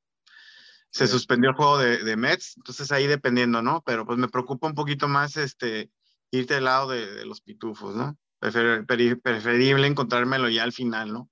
[0.90, 1.14] Se sí.
[1.14, 3.82] suspendió el juego de, de, Mets, entonces ahí dependiendo, ¿no?
[3.86, 5.92] Pero pues me preocupa un poquito más este,
[6.30, 8.18] irte del lado de, de los pitufos, ¿no?
[8.40, 11.30] Prefer, preferible encontrármelo ya al final, ¿no?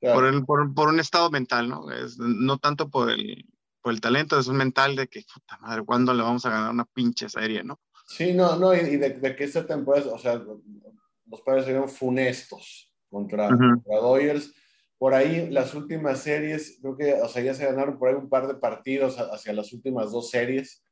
[0.00, 0.16] Claro.
[0.16, 1.90] Por, el, por, por, un estado mental, ¿no?
[1.90, 3.46] Es, no tanto por el,
[3.80, 6.72] por el talento, es un mental de que, puta madre, ¿cuándo le vamos a ganar
[6.72, 7.80] una pinche serie, ¿no?
[8.06, 10.34] Sí, no, no, y de, de que esta temporada, o sea,
[11.26, 13.74] los padres serían funestos contra, uh -huh.
[13.82, 14.54] contra Dodgers.
[14.98, 18.28] Por ahí, las últimas series, creo que, o sea, ya se ganaron por ahí un
[18.28, 20.82] par de partidos hacia las últimas dos series.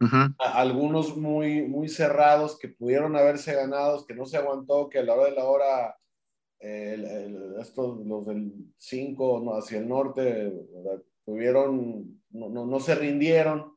[0.00, 0.34] Uh -huh.
[0.38, 5.14] Algunos muy, muy cerrados que pudieron haberse ganado, que no se aguantó, que a la
[5.14, 5.96] hora de la hora,
[6.58, 11.02] el, el, estos, los del 5 no, hacia el norte, ¿verdad?
[11.24, 13.72] tuvieron, no, no, no se rindieron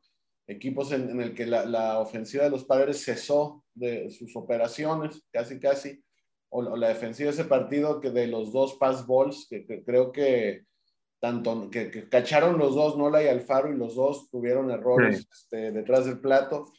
[0.46, 5.22] equipos en, en el que la, la, ofensiva de los padres cesó de sus operaciones,
[5.32, 6.02] casi, casi,
[6.48, 9.84] o, o, la defensiva de ese partido que de los dos pass balls, que, que
[9.84, 10.64] creo que
[11.20, 15.28] tanto, que, que, cacharon los dos, Nola y Alfaro, y los dos tuvieron errores sí.
[15.32, 16.72] este, detrás del plato.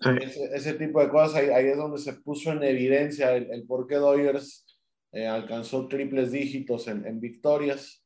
[0.00, 0.10] Sí.
[0.22, 3.66] Ese, ese, tipo de cosas, ahí, ahí, es donde se puso en evidencia el, el
[3.66, 4.64] por qué Dodgers
[5.12, 8.04] eh, alcanzó triples dígitos en, en victorias.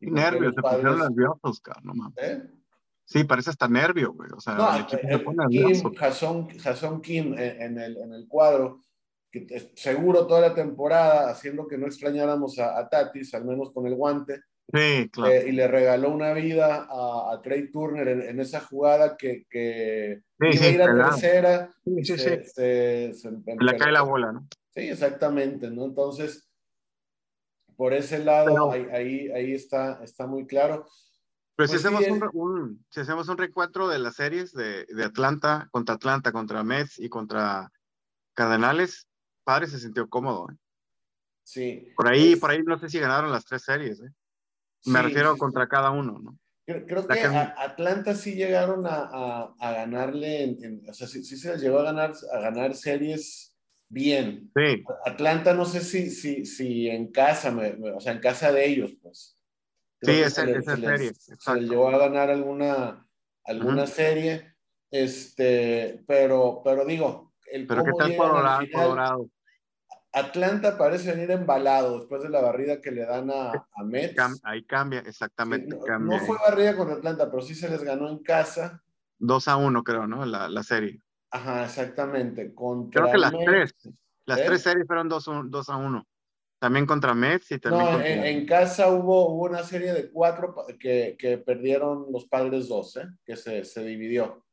[0.00, 2.12] Y nervios, se pusieron nerviosos, mames.
[2.16, 2.42] ¿Eh?
[3.04, 4.30] Sí, parece hasta nervio, güey.
[4.34, 5.92] O sea, no, el equipo se pone nervioso.
[5.94, 8.80] Jason, Kim en, en, el, en el cuadro,
[9.30, 13.86] que seguro toda la temporada, haciendo que no extrañáramos a, a Tatis, al menos con
[13.86, 14.40] el guante.
[14.72, 15.30] Sí, claro.
[15.30, 19.44] Eh, y le regaló una vida a, a Trey Turner en, en, esa jugada que,
[19.50, 21.74] que sí, iba sí, a ir a tercera.
[21.84, 22.50] Sí, sí, se, sí.
[22.54, 24.48] Se, se, le cae la bola, ¿no?
[24.70, 25.84] Sí, exactamente, ¿no?
[25.84, 26.48] Entonces,
[27.76, 30.86] por ese lado, Pero, ahí, ahí, ahí está, está muy claro.
[31.56, 34.86] Pero si, pues hacemos sí, un, un, si hacemos un recuatro de las series de,
[34.86, 37.70] de, Atlanta contra Atlanta, contra Mets y contra
[38.34, 39.06] Cardenales,
[39.44, 40.48] Padre se sintió cómodo.
[40.50, 40.56] ¿eh?
[41.44, 41.92] Sí.
[41.96, 42.40] Por ahí, es...
[42.40, 44.00] por ahí no sé si ganaron las tres series.
[44.00, 44.10] ¿eh?
[44.86, 46.36] Me sí, refiero sí, contra cada uno, ¿no?
[46.66, 51.06] Creo, creo que, que, Atlanta sí llegaron a, a, a ganarle, en, en, o sea,
[51.06, 53.54] sí, se les llegó a ganar, a ganar series
[53.88, 54.50] bien.
[54.56, 54.82] Sí.
[55.04, 58.94] Atlanta no sé si, si, si en casa, me, o sea, en casa de ellos,
[59.02, 59.33] pues
[60.04, 61.08] sí, esa, le, esa se serie.
[61.08, 63.06] Les, se llevó a ganar alguna,
[63.44, 63.90] alguna uh -huh.
[63.90, 64.56] serie,
[64.90, 69.30] este, pero, pero digo, el pero qué tal Colorado, final, Colorado,
[70.12, 74.40] Atlanta parece venir embalado después de la barrida que le dan a, a Mets.
[74.44, 75.72] Ahí cambia, exactamente.
[75.72, 76.18] Sí, no, cambia.
[76.18, 78.80] no, fue barrida contra Atlanta, pero sí se les ganó en casa.
[79.18, 80.24] 2 a 1, creo, ¿no?
[80.24, 81.02] La, la serie.
[81.30, 82.54] Ajá, exactamente.
[82.54, 83.74] Contra creo que las Mets, tres.
[84.26, 84.44] Las ¿eh?
[84.46, 85.28] tres series fueron 2
[85.68, 86.06] a 1.
[86.58, 88.08] También contra Mets y también no, contra...
[88.08, 92.96] en, en, casa hubo, hubo, una serie de cuatro que, que perdieron los padres dos,
[92.96, 93.06] ¿eh?
[93.24, 94.46] que se, se dividió.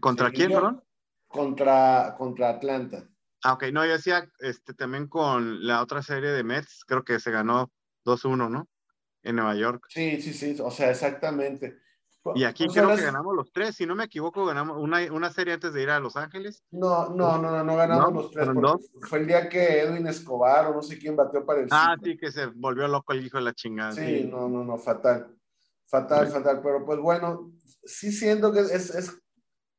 [0.00, 0.84] ¿Contra se quién, dividió perdón?
[1.28, 3.08] Contra, contra Atlanta.
[3.44, 7.20] Ah, ok, no, yo decía este, también con la otra serie de Mets, creo que
[7.20, 7.70] se ganó
[8.04, 8.68] 2-1, ¿no?
[9.22, 9.86] En Nueva York.
[9.88, 11.78] Sí, sí, sí, o sea, exactamente.
[12.34, 15.54] Y aquí creo que ganamos los tres, si no me equivoco, ganamos una, una serie
[15.54, 16.62] antes de ir a Los Ángeles.
[16.70, 18.48] No, no, no, no, no ganamos los tres.
[19.08, 21.68] Fue el día que Edwin Escobar o no sé quién bateó para el.
[21.70, 23.92] Ah, sí, que se volvió loco el hijo de la chingada.
[23.92, 25.34] Sí, no, no, no, fatal.
[25.86, 26.60] Fatal, fatal.
[26.62, 27.52] Pero pues bueno,
[27.84, 29.16] sí siento que es, es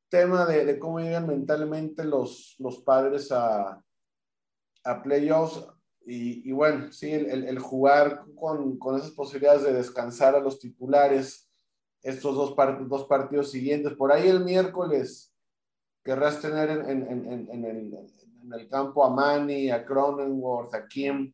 [0.10, 3.82] tema de, de, cómo llegan mentalmente los, los padres a,
[4.84, 5.68] a playoffs.
[6.06, 10.58] Y, y bueno, sí, el, el, jugar con, con esas posibilidades de descansar a los
[10.58, 11.47] titulares
[12.08, 12.56] estos dos,
[12.88, 13.94] dos partidos siguientes.
[13.94, 15.34] Por ahí el miércoles
[16.04, 17.66] querrás tener en,
[18.54, 21.34] el, campo a Manny, a Cronenworth, a Kim,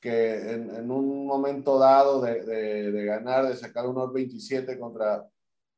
[0.00, 5.26] que en, un momento dado de, ganar, de sacar unos 27 contra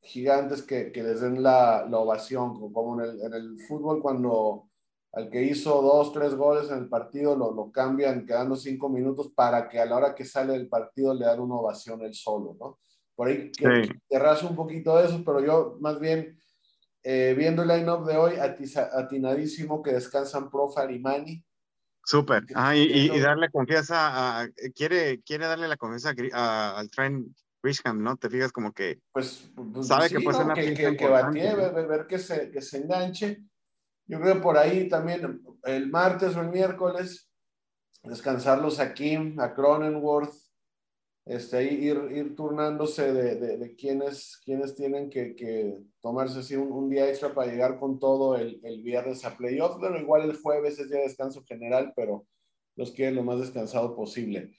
[0.03, 4.69] gigantes que, les den la, ovación, como en el, fútbol cuando
[5.13, 9.31] al que hizo dos, tres goles en el partido lo, lo cambian quedando cinco minutos
[9.35, 12.57] para que a la hora que sale del partido le dan una ovación él solo,
[12.59, 12.79] ¿no?
[13.15, 14.47] Por ahí que, sí.
[14.47, 16.39] un poquito de eso, pero yo más bien
[17.03, 21.45] eh, viendo el line-up de hoy, atinadísimo que descansan Profa y Mani.
[22.05, 22.45] Súper.
[22.55, 27.29] Ah, y, y, darle confianza a, quiere, quiere darle la confianza a, al Trent
[27.63, 28.17] Grisham, ¿no?
[28.17, 31.09] Te fijas como que pues, pues sabe sí, que puede ser una que, que, que
[31.09, 33.43] batee, ver, ver, que, se, que se enganche.
[34.07, 37.31] Yo creo por ahí también el martes o el miércoles
[38.03, 40.35] descansarlos a Kim, a Cronenworth,
[41.27, 46.91] este, ir, ir turnándose de, de, quienes, quienes tienen que, que tomarse así un, un,
[46.91, 49.79] día extra para llegar con todo el, el viernes a playoff.
[49.79, 52.27] Bueno, igual el jueves es día de descanso general, pero
[52.77, 54.53] los quieren lo más descansado posible.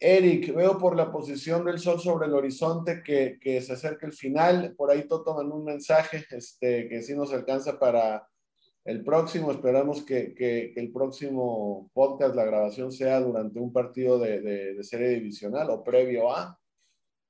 [0.00, 4.12] Eric, veo por la posición del sol sobre el horizonte que, que se acerca el
[4.12, 4.74] final.
[4.76, 8.28] Por ahí Toto mandó un mensaje este, que sí nos alcanza para,
[8.88, 14.18] el próximo, esperamos que, que, que, el próximo podcast, la grabación sea durante un partido
[14.18, 16.58] de, de, de, serie divisional o previo a.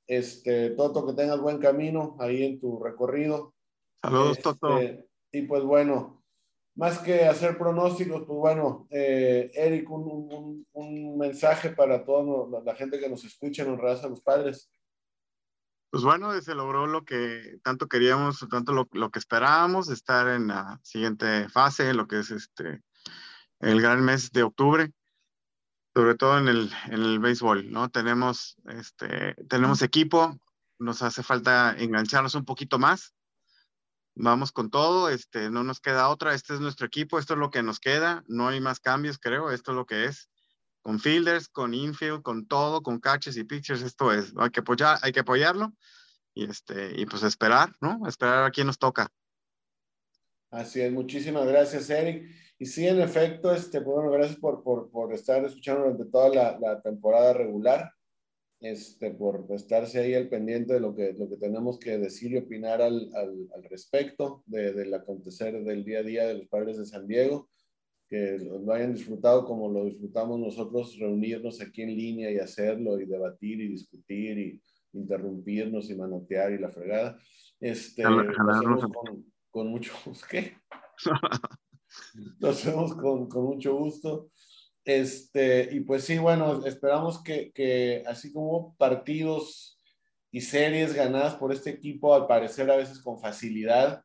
[0.06, 3.54] Este, Toto, que tengas buen camino ahí en tu recorrido.
[4.00, 4.78] Saludos, este, Toto.
[5.32, 6.22] Y pues bueno,
[6.76, 12.76] más que hacer pronósticos, pues bueno, eh, Eric, un, un, un, mensaje para toda la
[12.76, 14.70] gente que nos escucha en Honradas a los Padres.
[15.90, 20.48] Pues bueno, se logró lo que tanto queríamos, tanto lo, lo, que esperábamos, estar en
[20.48, 22.82] la siguiente fase, lo que es este
[23.60, 24.92] el gran mes de octubre,
[25.94, 27.88] sobre todo en el, en el béisbol, ¿no?
[27.88, 30.38] Tenemos, este, tenemos equipo,
[30.78, 33.14] nos hace falta engancharnos un poquito más.
[34.14, 37.50] Vamos con todo, este, no nos queda otra, este es nuestro equipo, esto es lo
[37.50, 40.28] que nos queda, no hay más cambios, creo, esto es lo que es
[40.88, 44.96] con fielders, con infield, con todo, con catches y pitchers, esto es, hay que apoyar,
[45.02, 45.74] hay que apoyarlo
[46.32, 48.08] y este, y pues esperar, ¿no?
[48.08, 49.06] Esperar a quién nos toca.
[50.50, 52.30] Así es, muchísimas gracias, Eric.
[52.58, 56.30] Y sí, en efecto, este, pues, bueno, gracias por, por, por estar escuchando durante toda
[56.30, 57.92] la, la, temporada regular,
[58.60, 62.38] este, por estarse ahí al pendiente de lo que, lo que tenemos que decir y
[62.38, 66.78] opinar al, al, al respecto de, del acontecer del día a día de los padres
[66.78, 67.50] de San Diego
[68.08, 73.04] que lo hayan disfrutado como lo disfrutamos nosotros, reunirnos aquí en línea y hacerlo y
[73.04, 77.18] debatir y discutir y interrumpirnos y manotear y la fregada.
[77.60, 78.24] Este, lo
[78.92, 80.26] con, con, mucho gusto.
[80.30, 80.56] ¿Qué?
[82.38, 84.30] lo hacemos con, con, mucho gusto.
[84.84, 89.78] Este, y pues sí, bueno, esperamos que, que así como partidos
[90.30, 94.02] y series ganadas por este equipo, al parecer a veces con facilidad,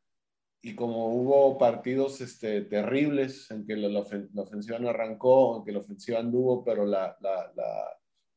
[0.65, 3.99] y como hubo partidos este, terribles en que la, la,
[4.41, 7.52] ofensiva no arrancó, en que la ofensiva anduvo, pero la, la,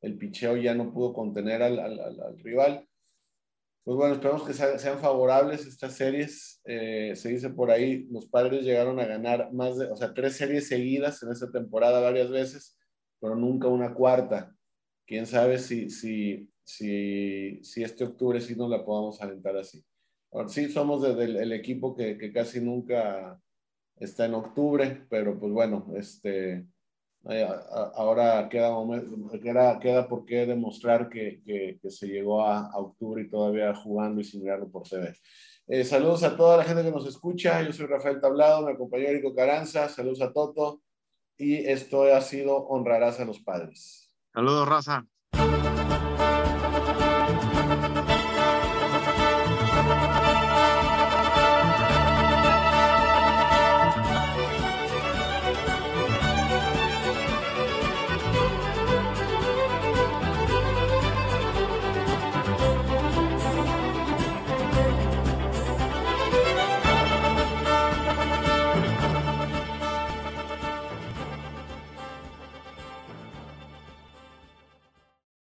[0.00, 2.84] el picheo ya no pudo contener al, al, al, rival.
[3.84, 6.60] Pues bueno, esperamos que sean favorables estas series.
[6.64, 10.34] Eh, se dice por ahí, los padres llegaron a ganar más de, o sea, tres
[10.34, 12.76] series seguidas en esta temporada varias veces,
[13.20, 14.52] pero nunca una cuarta.
[15.06, 19.84] Quién sabe si, si, si, si este octubre sí nos la podamos alentar así
[20.48, 23.40] sí somos del el equipo que, casi nunca
[23.96, 26.66] está en octubre, pero pues bueno, este,
[27.28, 27.48] eh,
[27.94, 28.70] ahora queda,
[29.42, 34.20] queda, queda por qué demostrar que, que, se llegó a, a, octubre y todavía jugando
[34.20, 35.14] y sin mirarlo por TV.
[35.68, 37.60] Eh, saludos a toda la gente que nos escucha.
[37.62, 39.88] Yo soy Rafael Tablado, me acompañó Erico Caranza.
[39.88, 40.82] Saludos a Toto.
[41.36, 44.14] Y esto ha sido Honrarás a los Padres.
[44.32, 45.06] Saludos, raza.